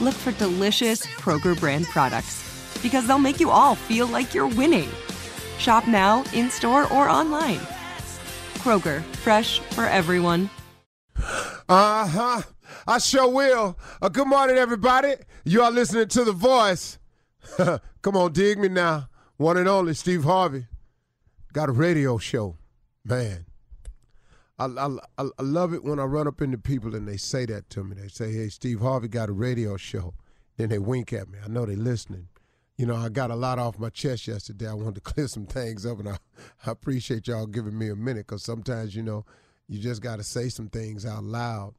look 0.00 0.14
for 0.14 0.32
delicious 0.32 1.04
Kroger 1.06 1.58
brand 1.58 1.86
products 1.86 2.42
because 2.82 3.06
they'll 3.06 3.18
make 3.18 3.40
you 3.40 3.50
all 3.50 3.74
feel 3.74 4.06
like 4.06 4.34
you're 4.34 4.48
winning. 4.48 4.88
Shop 5.58 5.86
now, 5.88 6.24
in 6.32 6.50
store, 6.50 6.90
or 6.92 7.08
online. 7.08 7.60
Kroger, 8.58 9.02
fresh 9.16 9.60
for 9.60 9.84
everyone. 9.84 10.50
Uh 11.68 12.06
huh. 12.06 12.42
I 12.86 12.98
sure 12.98 13.28
will. 13.28 13.78
Uh, 14.00 14.08
good 14.08 14.28
morning, 14.28 14.56
everybody. 14.56 15.14
You 15.44 15.62
are 15.62 15.70
listening 15.70 16.08
to 16.08 16.24
The 16.24 16.32
Voice. 16.32 16.98
Come 18.02 18.16
on, 18.16 18.32
dig 18.32 18.58
me 18.58 18.68
now. 18.68 19.08
One 19.36 19.56
and 19.56 19.68
only 19.68 19.94
Steve 19.94 20.24
Harvey. 20.24 20.66
Got 21.52 21.68
a 21.68 21.72
radio 21.72 22.18
show. 22.18 22.56
Man. 23.04 23.46
I, 24.58 24.66
I, 24.66 24.96
I 25.18 25.42
love 25.42 25.74
it 25.74 25.84
when 25.84 25.98
I 25.98 26.04
run 26.04 26.26
up 26.26 26.40
into 26.40 26.56
people 26.58 26.94
and 26.94 27.06
they 27.06 27.18
say 27.18 27.44
that 27.46 27.68
to 27.70 27.84
me. 27.84 27.96
They 27.96 28.08
say, 28.08 28.32
hey, 28.32 28.48
Steve 28.48 28.80
Harvey 28.80 29.08
got 29.08 29.28
a 29.28 29.32
radio 29.32 29.76
show. 29.76 30.14
Then 30.56 30.70
they 30.70 30.78
wink 30.78 31.12
at 31.12 31.28
me. 31.28 31.38
I 31.44 31.48
know 31.48 31.66
they're 31.66 31.76
listening. 31.76 32.28
You 32.78 32.86
know, 32.86 32.96
I 32.96 33.10
got 33.10 33.30
a 33.30 33.36
lot 33.36 33.58
off 33.58 33.78
my 33.78 33.90
chest 33.90 34.26
yesterday. 34.26 34.68
I 34.68 34.74
wanted 34.74 34.96
to 34.96 35.00
clear 35.12 35.28
some 35.28 35.46
things 35.46 35.84
up, 35.84 35.98
and 35.98 36.08
I, 36.08 36.18
I 36.66 36.70
appreciate 36.70 37.26
y'all 37.26 37.46
giving 37.46 37.76
me 37.76 37.88
a 37.88 37.96
minute 37.96 38.26
because 38.26 38.42
sometimes, 38.42 38.94
you 38.94 39.02
know, 39.02 39.24
you 39.68 39.78
just 39.78 40.02
got 40.02 40.16
to 40.16 40.22
say 40.24 40.48
some 40.48 40.68
things 40.68 41.04
out 41.04 41.24
loud, 41.24 41.74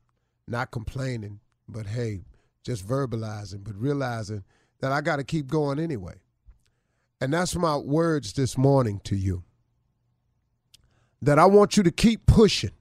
not 0.48 0.72
complaining, 0.72 1.40
but 1.68 1.88
hey, 1.88 2.26
just 2.64 2.88
verbalizing, 2.88 3.64
but 3.64 3.76
realizing 3.76 4.44
that 4.82 4.92
I 4.92 5.02
got 5.02 5.16
to 5.18 5.24
keep 5.24 5.48
going 5.48 5.80
anyway. 5.80 6.16
And 7.22 7.34
that's 7.34 7.56
my 7.56 7.78
words 7.78 8.34
this 8.34 8.58
morning 8.58 9.02
to 9.06 9.16
you 9.16 9.44
that 11.22 11.40
I 11.40 11.46
want 11.46 11.78
you 11.78 11.84
to 11.84 11.92
keep 11.92 12.26
pushing 12.26 12.72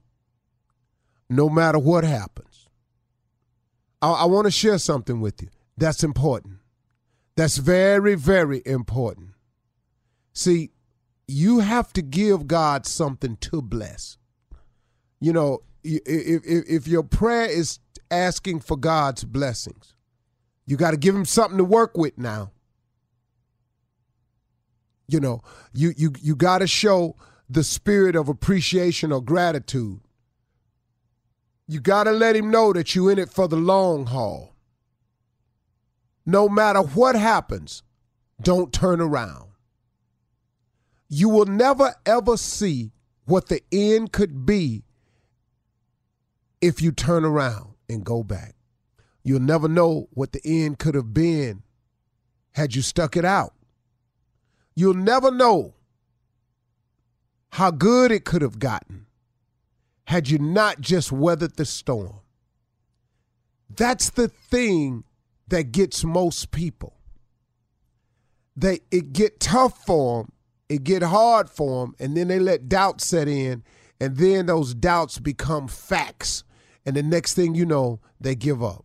no 1.28 1.48
matter 1.48 1.78
what 1.78 2.04
happens. 2.04 2.68
I, 4.02 4.12
I 4.12 4.24
want 4.26 4.46
to 4.46 4.50
share 4.50 4.78
something 4.78 5.20
with 5.20 5.42
you 5.42 5.48
that's 5.76 6.02
important. 6.02 6.58
That's 7.36 7.58
very, 7.58 8.14
very 8.14 8.62
important. 8.64 9.30
See, 10.32 10.70
you 11.28 11.60
have 11.60 11.92
to 11.94 12.02
give 12.02 12.46
God 12.46 12.86
something 12.86 13.36
to 13.38 13.60
bless. 13.60 14.16
You 15.20 15.32
know, 15.32 15.62
if, 15.82 16.02
if, 16.44 16.64
if 16.68 16.88
your 16.88 17.02
prayer 17.02 17.46
is 17.46 17.78
asking 18.10 18.60
for 18.60 18.76
God's 18.76 19.24
blessings, 19.24 19.94
you 20.66 20.76
got 20.76 20.92
to 20.92 20.96
give 20.96 21.14
him 21.14 21.24
something 21.24 21.58
to 21.58 21.64
work 21.64 21.96
with 21.96 22.16
now. 22.18 22.52
You 25.08 25.20
know, 25.20 25.42
you 25.72 25.92
you 25.96 26.12
you 26.20 26.34
got 26.34 26.58
to 26.58 26.66
show 26.66 27.14
the 27.48 27.64
spirit 27.64 28.16
of 28.16 28.28
appreciation 28.28 29.12
or 29.12 29.22
gratitude. 29.22 30.00
You 31.68 31.80
got 31.80 32.04
to 32.04 32.12
let 32.12 32.36
him 32.36 32.50
know 32.50 32.72
that 32.72 32.94
you're 32.94 33.10
in 33.10 33.18
it 33.18 33.30
for 33.30 33.48
the 33.48 33.56
long 33.56 34.06
haul. 34.06 34.54
No 36.24 36.48
matter 36.48 36.80
what 36.80 37.14
happens, 37.16 37.82
don't 38.40 38.72
turn 38.72 39.00
around. 39.00 39.50
You 41.08 41.28
will 41.28 41.46
never 41.46 41.94
ever 42.04 42.36
see 42.36 42.92
what 43.24 43.48
the 43.48 43.62
end 43.70 44.12
could 44.12 44.44
be 44.44 44.84
if 46.60 46.82
you 46.82 46.90
turn 46.90 47.24
around 47.24 47.74
and 47.88 48.04
go 48.04 48.22
back. 48.22 48.54
You'll 49.22 49.40
never 49.40 49.68
know 49.68 50.08
what 50.12 50.32
the 50.32 50.40
end 50.44 50.78
could 50.78 50.94
have 50.94 51.12
been 51.14 51.62
had 52.52 52.74
you 52.74 52.82
stuck 52.82 53.16
it 53.16 53.24
out. 53.24 53.54
You'll 54.74 54.94
never 54.94 55.30
know 55.30 55.74
how 57.50 57.70
good 57.70 58.12
it 58.12 58.24
could 58.24 58.42
have 58.42 58.58
gotten 58.58 59.06
had 60.06 60.28
you 60.28 60.38
not 60.38 60.80
just 60.80 61.10
weathered 61.10 61.56
the 61.56 61.64
storm. 61.64 62.20
That's 63.68 64.10
the 64.10 64.28
thing 64.28 65.04
that 65.48 65.72
gets 65.72 66.04
most 66.04 66.50
people. 66.50 66.94
They 68.56 68.80
it 68.90 69.12
get 69.12 69.40
tough 69.40 69.84
for 69.84 70.22
them, 70.22 70.32
it 70.68 70.84
get 70.84 71.02
hard 71.02 71.50
for 71.50 71.84
them, 71.84 71.94
and 71.98 72.16
then 72.16 72.28
they 72.28 72.38
let 72.38 72.68
doubt 72.68 73.00
set 73.00 73.28
in, 73.28 73.62
and 74.00 74.16
then 74.16 74.46
those 74.46 74.74
doubts 74.74 75.18
become 75.18 75.68
facts, 75.68 76.44
and 76.84 76.96
the 76.96 77.02
next 77.02 77.34
thing 77.34 77.54
you 77.54 77.66
know, 77.66 78.00
they 78.20 78.34
give 78.34 78.62
up. 78.62 78.84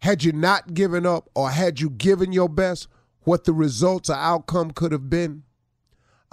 Had 0.00 0.22
you 0.22 0.32
not 0.32 0.74
given 0.74 1.06
up, 1.06 1.28
or 1.34 1.50
had 1.50 1.80
you 1.80 1.90
given 1.90 2.32
your 2.32 2.48
best, 2.48 2.88
what 3.20 3.44
the 3.44 3.52
results 3.52 4.10
or 4.10 4.16
outcome 4.16 4.70
could 4.70 4.92
have 4.92 5.08
been, 5.08 5.43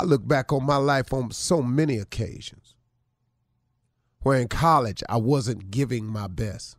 I 0.02 0.04
look 0.04 0.28
back 0.28 0.52
on 0.52 0.66
my 0.66 0.78
life 0.78 1.14
on 1.14 1.30
so 1.30 1.62
many 1.62 2.00
occasions 2.00 2.76
where 4.24 4.40
in 4.40 4.48
college 4.48 5.04
I 5.08 5.18
wasn't 5.18 5.70
giving 5.70 6.08
my 6.08 6.26
best. 6.26 6.76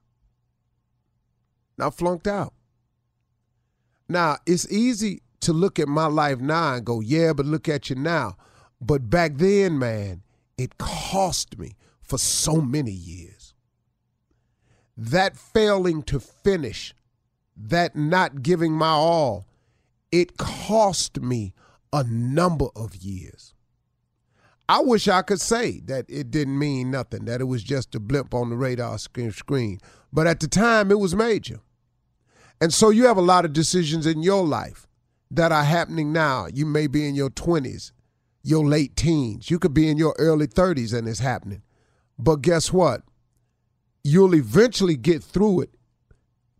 Now 1.79 1.87
I 1.87 1.91
flunked 1.91 2.27
out. 2.27 2.53
Now, 4.09 4.39
it's 4.45 4.69
easy 4.73 5.23
to 5.39 5.53
look 5.53 5.79
at 5.79 5.87
my 5.87 6.07
life 6.07 6.41
now 6.41 6.75
and 6.75 6.85
go, 6.85 6.99
yeah, 6.99 7.33
but 7.33 7.47
look 7.47 7.69
at 7.69 7.91
you 7.91 7.95
now. 7.95 8.37
But 8.81 9.09
back 9.09 9.37
then, 9.37 9.79
man, 9.79 10.25
it 10.59 10.77
cost 10.79 11.57
me 11.57 11.77
for 12.03 12.19
so 12.19 12.57
many 12.57 12.91
years. 12.91 13.55
That 14.97 15.37
failing 15.37 16.03
to 16.05 16.19
finish, 16.19 16.93
that 17.57 17.95
not 17.95 18.43
giving 18.43 18.73
my 18.73 18.91
all, 18.91 19.47
it 20.11 20.37
cost 20.37 21.21
me 21.21 21.55
a 21.93 22.05
number 22.05 22.67
of 22.75 22.97
years. 22.97 23.55
I 24.69 24.81
wish 24.81 25.09
I 25.09 25.23
could 25.23 25.41
say 25.41 25.81
that 25.87 26.07
it 26.09 26.31
didn't 26.31 26.59
mean 26.59 26.91
nothing, 26.91 27.27
that 27.27 27.41
it 27.41 27.45
was 27.45 27.63
just 27.63 27.95
a 27.95 28.01
blimp 28.01 28.33
on 28.33 28.49
the 28.49 28.57
radar 28.57 28.97
screen. 28.99 29.81
But 30.13 30.27
at 30.27 30.41
the 30.41 30.49
time, 30.49 30.91
it 30.91 30.99
was 30.99 31.15
major. 31.15 31.61
And 32.61 32.73
so 32.73 32.91
you 32.91 33.07
have 33.07 33.17
a 33.17 33.23
lot 33.23 33.45
of 33.45 33.53
decisions 33.53 34.07
in 34.07 34.23
your 34.23 34.47
life 34.47 34.87
that 35.31 35.53
are 35.53 35.65
happening 35.65 36.13
now. 36.13 36.47
You 36.47 36.65
may 36.65 36.87
be 36.87 37.07
in 37.09 37.15
your 37.15 37.29
20s, 37.29 37.93
your 38.43 38.65
late 38.65 38.97
teens. 38.97 39.51
You 39.51 39.59
could 39.59 39.75
be 39.75 39.89
in 39.89 39.99
your 39.99 40.15
early 40.19 40.47
30s 40.47 40.97
and 40.97 41.09
it's 41.09 41.19
happening. 41.19 41.63
But 42.19 42.37
guess 42.41 42.73
what? 42.73 43.03
You'll 44.05 44.35
eventually 44.35 44.97
get 44.97 45.23
through 45.23 45.63
it, 45.63 45.75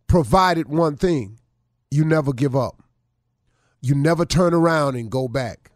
provided 0.07 0.67
one 0.67 0.97
thing 0.97 1.39
you 1.89 2.03
never 2.03 2.33
give 2.33 2.55
up. 2.55 2.82
You 3.83 3.95
never 3.95 4.25
turn 4.25 4.53
around 4.53 4.95
and 4.95 5.11
go 5.11 5.27
back. 5.27 5.71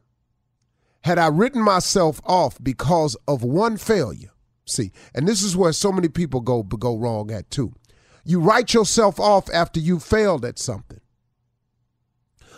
Had 1.02 1.20
I 1.20 1.28
written 1.28 1.62
myself 1.62 2.22
off 2.24 2.58
because 2.64 3.18
of 3.28 3.44
one 3.44 3.76
failure, 3.76 4.32
see, 4.66 4.94
and 5.14 5.28
this 5.28 5.44
is 5.44 5.58
where 5.58 5.74
so 5.74 5.92
many 5.92 6.08
people 6.08 6.40
go 6.40 6.64
go 6.64 6.98
wrong 6.98 7.32
at 7.32 7.52
too. 7.52 7.74
You 8.24 8.40
write 8.40 8.74
yourself 8.74 9.20
off 9.20 9.50
after 9.54 9.82
you 9.82 10.00
failed 10.00 10.46
at 10.46 10.58
something. 10.58 11.02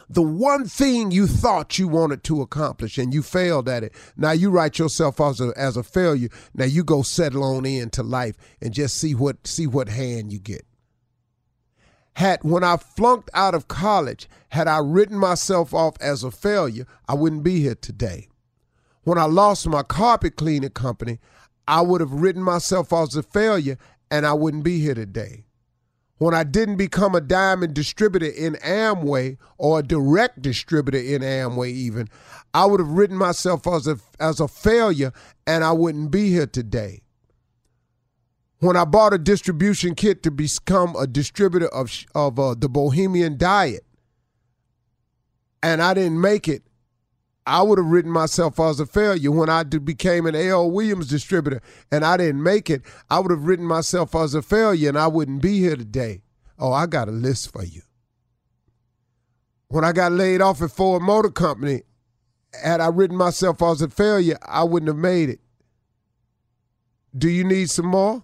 The 0.07 0.21
one 0.21 0.67
thing 0.67 1.09
you 1.09 1.25
thought 1.25 1.79
you 1.79 1.87
wanted 1.87 2.23
to 2.25 2.41
accomplish 2.41 2.99
and 2.99 3.11
you 3.11 3.23
failed 3.23 3.67
at 3.67 3.83
it. 3.83 3.93
Now 4.15 4.31
you 4.31 4.51
write 4.51 4.77
yourself 4.77 5.19
off 5.19 5.33
as 5.33 5.41
a, 5.41 5.53
as 5.57 5.77
a 5.77 5.83
failure. 5.83 6.29
Now 6.53 6.65
you 6.65 6.83
go 6.83 7.01
settle 7.01 7.43
on 7.43 7.65
into 7.65 8.03
life 8.03 8.35
and 8.61 8.71
just 8.71 8.97
see 8.97 9.15
what 9.15 9.47
see 9.47 9.65
what 9.65 9.89
hand 9.89 10.31
you 10.31 10.39
get. 10.39 10.65
Had 12.19 12.43
when 12.43 12.65
I 12.65 12.75
flunked 12.75 13.29
out 13.33 13.55
of 13.55 13.69
college, 13.69 14.27
had 14.49 14.67
I 14.67 14.79
written 14.79 15.17
myself 15.17 15.73
off 15.73 15.95
as 16.01 16.21
a 16.21 16.31
failure, 16.31 16.85
I 17.07 17.13
wouldn't 17.13 17.43
be 17.43 17.61
here 17.61 17.75
today. 17.75 18.27
When 19.03 19.17
I 19.17 19.23
lost 19.23 19.65
my 19.69 19.83
carpet 19.83 20.35
cleaning 20.35 20.71
company, 20.71 21.19
I 21.65 21.79
would 21.81 22.01
have 22.01 22.11
written 22.11 22.43
myself 22.43 22.91
off 22.91 23.09
as 23.09 23.15
a 23.15 23.23
failure 23.23 23.77
and 24.11 24.25
I 24.25 24.33
wouldn't 24.33 24.65
be 24.65 24.79
here 24.79 24.95
today 24.95 25.45
when 26.19 26.33
I 26.33 26.43
didn't 26.43 26.75
become 26.75 27.15
a 27.15 27.21
diamond 27.21 27.73
distributor 27.73 28.25
in 28.25 28.55
Amway 28.55 29.37
or 29.57 29.79
a 29.79 29.83
direct 29.83 30.41
distributor 30.41 30.97
in 30.97 31.21
Amway, 31.21 31.71
even, 31.71 32.09
I 32.53 32.65
would 32.65 32.81
have 32.81 32.89
written 32.89 33.15
myself 33.15 33.65
as 33.65 33.87
a, 33.87 33.97
as 34.19 34.41
a 34.41 34.47
failure 34.49 35.13
and 35.47 35.63
I 35.63 35.71
wouldn't 35.71 36.11
be 36.11 36.29
here 36.29 36.45
today. 36.45 37.01
When 38.59 38.75
I 38.75 38.83
bought 38.83 39.13
a 39.13 39.17
distribution 39.17 39.95
kit 39.95 40.21
to 40.23 40.31
become 40.31 40.95
a 40.97 41.07
distributor 41.07 41.67
of, 41.67 41.91
of 42.13 42.37
uh, 42.37 42.55
the 42.57 42.69
Bahamian 42.69 43.37
Diet 43.37 43.85
and 45.63 45.81
I 45.81 45.93
didn't 45.93 46.19
make 46.19 46.47
it, 46.47 46.63
I 47.45 47.63
would 47.63 47.79
have 47.79 47.87
written 47.87 48.11
myself 48.11 48.59
as 48.59 48.79
a 48.79 48.85
failure 48.85 49.31
when 49.31 49.49
I 49.49 49.63
became 49.63 50.25
an 50.25 50.35
A.L. 50.35 50.69
Williams 50.69 51.07
distributor 51.07 51.61
and 51.89 52.03
I 52.03 52.17
didn't 52.17 52.43
make 52.43 52.69
it. 52.69 52.81
I 53.09 53.19
would 53.19 53.31
have 53.31 53.45
written 53.45 53.65
myself 53.65 54.13
as 54.13 54.35
a 54.35 54.41
failure 54.41 54.89
and 54.89 54.99
I 54.99 55.07
wouldn't 55.07 55.41
be 55.41 55.59
here 55.59 55.77
today. 55.77 56.21
Oh, 56.59 56.73
I 56.73 56.85
got 56.85 57.07
a 57.07 57.11
list 57.11 57.53
for 57.53 57.63
you. 57.63 57.81
When 59.69 59.85
I 59.85 59.93
got 59.93 60.11
laid 60.11 60.41
off 60.41 60.61
at 60.61 60.71
Ford 60.71 61.01
Motor 61.01 61.31
Company, 61.31 61.83
had 62.61 62.81
I 62.81 62.87
written 62.87 63.15
myself 63.15 63.61
as 63.61 63.81
a 63.81 63.87
failure, 63.87 64.37
I 64.45 64.63
wouldn't 64.63 64.87
have 64.87 64.97
made 64.97 65.29
it. 65.29 65.39
Do 67.17 67.29
you 67.29 67.43
need 67.43 67.69
some 67.69 67.87
more? 67.87 68.23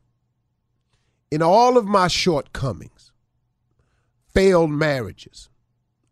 In 1.31 1.41
all 1.41 1.77
of 1.77 1.85
my 1.85 2.09
shortcomings, 2.09 3.13
failed 4.33 4.71
marriages, 4.71 5.49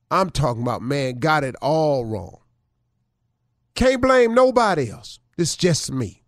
I'm 0.09 0.29
talking 0.29 0.63
about, 0.63 0.81
man, 0.81 1.19
got 1.19 1.43
it 1.43 1.55
all 1.61 2.05
wrong. 2.05 2.39
Can't 3.75 4.01
blame 4.01 4.33
nobody 4.33 4.89
else. 4.89 5.19
It's 5.37 5.55
just 5.55 5.91
me. 5.91 6.23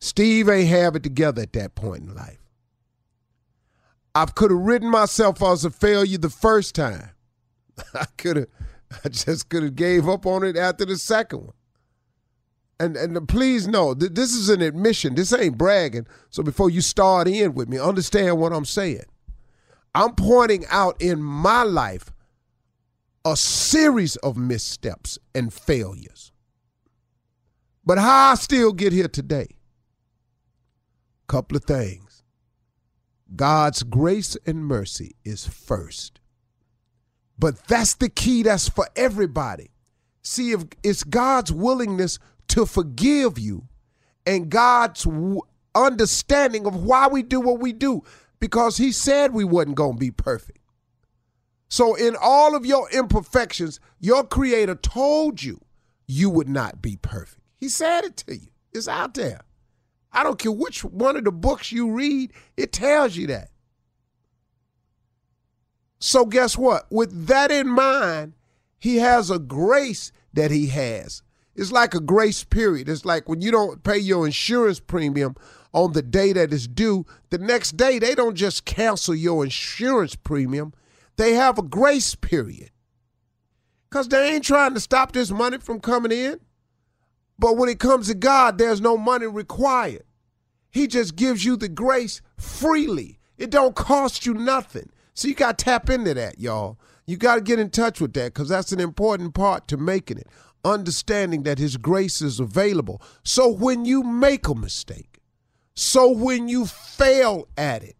Steve 0.00 0.48
ain't 0.48 0.68
have 0.68 0.96
it 0.96 1.02
together 1.02 1.42
at 1.42 1.52
that 1.54 1.74
point 1.74 2.02
in 2.02 2.14
life. 2.14 2.38
I 4.14 4.26
could 4.26 4.50
have 4.50 4.60
written 4.60 4.90
myself 4.90 5.42
as 5.42 5.64
a 5.64 5.70
failure 5.70 6.18
the 6.18 6.28
first 6.28 6.74
time. 6.74 7.10
I 7.94 8.06
could 8.16 8.36
have, 8.36 8.48
I 9.04 9.08
just 9.08 9.48
could 9.48 9.62
have 9.62 9.76
gave 9.76 10.08
up 10.08 10.26
on 10.26 10.42
it 10.44 10.56
after 10.56 10.84
the 10.84 10.98
second 10.98 11.38
one. 11.46 11.54
And 12.80 12.96
and 12.96 13.28
please 13.28 13.66
know 13.66 13.94
th- 13.94 14.12
this 14.12 14.34
is 14.34 14.48
an 14.48 14.62
admission. 14.62 15.14
This 15.14 15.32
ain't 15.32 15.58
bragging. 15.58 16.06
So 16.30 16.42
before 16.42 16.70
you 16.70 16.80
start 16.80 17.26
in 17.26 17.54
with 17.54 17.68
me, 17.68 17.78
understand 17.78 18.38
what 18.38 18.52
I'm 18.52 18.64
saying. 18.64 19.04
I'm 19.94 20.14
pointing 20.14 20.64
out 20.70 21.00
in 21.00 21.22
my 21.22 21.64
life 21.64 22.12
a 23.24 23.36
series 23.36 24.16
of 24.16 24.36
missteps 24.36 25.18
and 25.34 25.52
failures. 25.52 26.32
But 27.84 27.98
how 27.98 28.30
I 28.30 28.34
still 28.36 28.72
get 28.72 28.92
here 28.92 29.08
today? 29.08 29.48
Couple 31.26 31.56
of 31.56 31.64
things. 31.64 32.22
God's 33.34 33.82
grace 33.82 34.36
and 34.46 34.64
mercy 34.64 35.16
is 35.24 35.46
first. 35.46 36.20
But 37.38 37.66
that's 37.66 37.94
the 37.94 38.08
key 38.08 38.42
that's 38.42 38.68
for 38.68 38.88
everybody. 38.96 39.70
See 40.22 40.52
if 40.52 40.64
it's 40.82 41.04
God's 41.04 41.52
willingness 41.52 42.18
to 42.48 42.66
forgive 42.66 43.38
you 43.38 43.68
and 44.26 44.50
God's 44.50 45.06
understanding 45.74 46.66
of 46.66 46.76
why 46.84 47.08
we 47.08 47.22
do 47.22 47.40
what 47.40 47.60
we 47.60 47.72
do 47.72 48.02
because 48.40 48.76
he 48.76 48.92
said 48.92 49.32
we 49.32 49.44
wasn't 49.44 49.76
going 49.76 49.94
to 49.94 49.98
be 49.98 50.10
perfect. 50.10 50.58
So, 51.68 51.94
in 51.94 52.16
all 52.20 52.54
of 52.54 52.64
your 52.64 52.90
imperfections, 52.90 53.78
your 54.00 54.24
creator 54.24 54.74
told 54.74 55.42
you 55.42 55.60
you 56.06 56.30
would 56.30 56.48
not 56.48 56.80
be 56.80 56.96
perfect. 56.96 57.42
He 57.58 57.68
said 57.68 58.04
it 58.04 58.16
to 58.18 58.36
you. 58.36 58.48
It's 58.72 58.88
out 58.88 59.14
there. 59.14 59.42
I 60.12 60.22
don't 60.22 60.38
care 60.38 60.52
which 60.52 60.82
one 60.82 61.16
of 61.16 61.24
the 61.24 61.32
books 61.32 61.70
you 61.70 61.90
read, 61.92 62.32
it 62.56 62.72
tells 62.72 63.16
you 63.16 63.26
that. 63.26 63.50
So, 66.00 66.24
guess 66.24 66.56
what? 66.56 66.86
With 66.90 67.26
that 67.26 67.50
in 67.50 67.68
mind, 67.68 68.34
he 68.78 68.96
has 68.96 69.30
a 69.30 69.38
grace 69.38 70.12
that 70.32 70.50
he 70.50 70.68
has. 70.68 71.22
It's 71.58 71.72
like 71.72 71.94
a 71.94 72.00
grace 72.00 72.44
period. 72.44 72.88
It's 72.88 73.04
like 73.04 73.28
when 73.28 73.42
you 73.42 73.50
don't 73.50 73.82
pay 73.82 73.98
your 73.98 74.24
insurance 74.24 74.80
premium 74.80 75.34
on 75.72 75.92
the 75.92 76.02
day 76.02 76.32
that 76.32 76.52
is 76.52 76.66
due, 76.66 77.04
the 77.28 77.38
next 77.38 77.76
day 77.76 77.98
they 77.98 78.14
don't 78.14 78.36
just 78.36 78.64
cancel 78.64 79.14
your 79.14 79.44
insurance 79.44 80.14
premium 80.14 80.72
they 81.18 81.34
have 81.34 81.58
a 81.58 81.62
grace 81.62 82.14
period 82.14 82.70
because 83.90 84.08
they 84.08 84.34
ain't 84.34 84.44
trying 84.44 84.72
to 84.74 84.80
stop 84.80 85.12
this 85.12 85.30
money 85.30 85.58
from 85.58 85.80
coming 85.80 86.12
in. 86.12 86.40
But 87.38 87.56
when 87.56 87.68
it 87.68 87.80
comes 87.80 88.06
to 88.06 88.14
God, 88.14 88.56
there's 88.56 88.80
no 88.80 88.96
money 88.96 89.26
required. 89.26 90.04
He 90.70 90.86
just 90.86 91.16
gives 91.16 91.44
you 91.44 91.56
the 91.56 91.68
grace 91.68 92.22
freely. 92.36 93.18
It 93.36 93.50
don't 93.50 93.74
cost 93.74 94.26
you 94.26 94.34
nothing. 94.34 94.90
So 95.14 95.26
you 95.26 95.34
got 95.34 95.58
to 95.58 95.64
tap 95.64 95.90
into 95.90 96.14
that, 96.14 96.38
y'all. 96.38 96.78
You 97.04 97.16
got 97.16 97.36
to 97.36 97.40
get 97.40 97.58
in 97.58 97.70
touch 97.70 98.00
with 98.00 98.12
that 98.12 98.34
because 98.34 98.48
that's 98.48 98.70
an 98.70 98.80
important 98.80 99.34
part 99.34 99.66
to 99.68 99.76
making 99.76 100.18
it. 100.18 100.28
Understanding 100.64 101.44
that 101.44 101.58
His 101.58 101.76
grace 101.76 102.20
is 102.20 102.40
available. 102.40 103.02
So 103.22 103.48
when 103.48 103.84
you 103.84 104.02
make 104.02 104.48
a 104.48 104.54
mistake, 104.54 105.20
so 105.74 106.10
when 106.10 106.48
you 106.48 106.66
fail 106.66 107.48
at 107.56 107.82
it, 107.82 107.94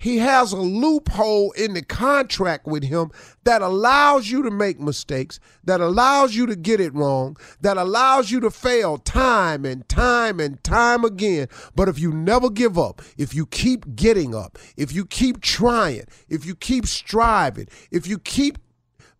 he 0.00 0.16
has 0.16 0.52
a 0.52 0.56
loophole 0.56 1.52
in 1.52 1.74
the 1.74 1.82
contract 1.82 2.66
with 2.66 2.84
him 2.84 3.10
that 3.44 3.60
allows 3.60 4.30
you 4.30 4.42
to 4.42 4.50
make 4.50 4.80
mistakes, 4.80 5.38
that 5.62 5.82
allows 5.82 6.34
you 6.34 6.46
to 6.46 6.56
get 6.56 6.80
it 6.80 6.94
wrong, 6.94 7.36
that 7.60 7.76
allows 7.76 8.30
you 8.30 8.40
to 8.40 8.50
fail 8.50 8.96
time 8.96 9.66
and 9.66 9.86
time 9.90 10.40
and 10.40 10.64
time 10.64 11.04
again. 11.04 11.48
But 11.76 11.90
if 11.90 11.98
you 11.98 12.12
never 12.12 12.48
give 12.48 12.78
up, 12.78 13.02
if 13.18 13.34
you 13.34 13.44
keep 13.44 13.94
getting 13.94 14.34
up, 14.34 14.58
if 14.78 14.90
you 14.90 15.04
keep 15.04 15.42
trying, 15.42 16.06
if 16.30 16.46
you 16.46 16.54
keep 16.54 16.86
striving, 16.86 17.68
if 17.90 18.06
you 18.06 18.18
keep 18.18 18.56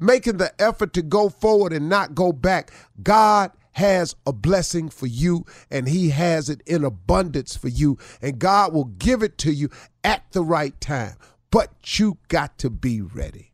making 0.01 0.39
the 0.39 0.53
effort 0.61 0.93
to 0.95 1.03
go 1.03 1.29
forward 1.29 1.73
and 1.73 1.89
not 1.89 2.15
go 2.15 2.33
back, 2.33 2.73
God 3.03 3.53
has 3.73 4.17
a 4.27 4.33
blessing 4.33 4.89
for 4.89 5.07
you 5.07 5.45
and 5.71 5.89
he 5.89 6.11
has 6.11 6.49
it 6.49 6.61
in 6.67 6.85
abundance 6.85 7.57
for 7.57 7.69
you 7.69 7.99
and 8.21 8.39
God 8.39 8.73
will 8.73 8.85
give 8.85 9.23
it 9.23 9.39
to 9.39 9.53
you 9.53 9.71
at 10.03 10.25
the 10.33 10.43
right 10.43 10.79
time. 10.81 11.17
But 11.51 11.99
you 11.99 12.19
got 12.29 12.59
to 12.59 12.71
be 12.71 13.01
ready. 13.01 13.53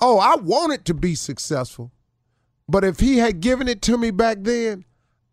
Oh, 0.00 0.18
I 0.18 0.36
wanted 0.36 0.84
to 0.86 0.94
be 0.94 1.14
successful. 1.14 1.92
But 2.68 2.84
if 2.84 3.00
he 3.00 3.18
had 3.18 3.40
given 3.40 3.66
it 3.66 3.80
to 3.82 3.96
me 3.96 4.10
back 4.10 4.38
then, 4.42 4.84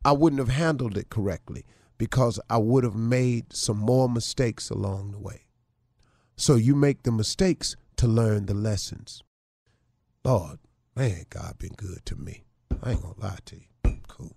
I 0.04 0.14
wouldn't 0.14 0.40
have 0.40 0.50
handled 0.50 0.98
it 0.98 1.10
correctly 1.10 1.66
because 1.98 2.40
I 2.50 2.58
would 2.58 2.84
have 2.84 2.96
made 2.96 3.54
some 3.54 3.78
more 3.78 4.08
mistakes 4.08 4.70
along 4.70 5.12
the 5.12 5.20
way. 5.20 5.42
So 6.38 6.56
you 6.56 6.76
make 6.76 7.04
the 7.04 7.12
mistakes 7.12 7.76
to 7.98 8.08
learn 8.08 8.46
the 8.46 8.54
lessons. 8.54 9.22
Lord, 10.26 10.58
man, 10.96 11.26
God 11.30 11.60
been 11.60 11.76
good 11.78 12.04
to 12.08 12.16
me. 12.16 12.46
I 12.82 12.94
ain't 12.94 13.02
gonna 13.04 13.14
lie 13.20 13.38
to 13.46 13.58
you. 13.58 13.98
Cool. 14.08 14.36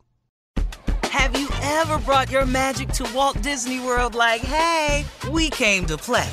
Have 1.05 1.35
you 1.35 1.49
ever 1.63 1.97
brought 2.01 2.31
your 2.31 2.45
magic 2.45 2.91
to 2.91 3.11
Walt 3.15 3.41
Disney 3.41 3.81
World 3.81 4.15
like, 4.15 4.43
hey, 4.43 5.07
we 5.31 5.49
came 5.49 5.87
to 5.87 5.97
play? 5.97 6.29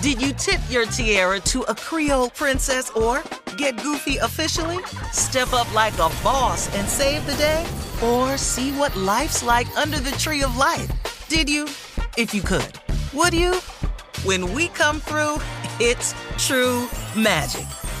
Did 0.00 0.22
you 0.22 0.32
tip 0.32 0.58
your 0.70 0.86
tiara 0.86 1.38
to 1.40 1.64
a 1.64 1.74
Creole 1.74 2.30
princess 2.30 2.88
or 2.92 3.22
get 3.58 3.76
goofy 3.82 4.16
officially? 4.16 4.82
Step 5.12 5.52
up 5.52 5.70
like 5.74 5.92
a 5.94 6.08
boss 6.24 6.74
and 6.74 6.88
save 6.88 7.26
the 7.26 7.34
day? 7.34 7.66
Or 8.02 8.38
see 8.38 8.72
what 8.72 8.96
life's 8.96 9.42
like 9.42 9.68
under 9.76 9.98
the 9.98 10.12
tree 10.12 10.42
of 10.42 10.56
life? 10.56 10.90
Did 11.28 11.50
you? 11.50 11.66
If 12.16 12.32
you 12.32 12.40
could. 12.40 12.80
Would 13.12 13.34
you? 13.34 13.56
When 14.24 14.54
we 14.54 14.68
come 14.68 14.98
through, 14.98 15.36
it's 15.78 16.14
true 16.38 16.88
magic. 17.14 17.66